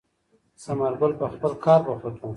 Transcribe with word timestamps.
ثمر 0.63 0.93
ګل 0.99 1.11
په 1.19 1.25
خپل 1.33 1.51
کار 1.65 1.79
بوخت 1.85 2.05
و. 2.27 2.29